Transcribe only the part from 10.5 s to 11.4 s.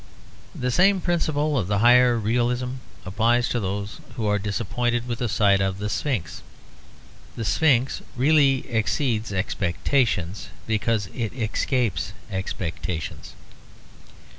because it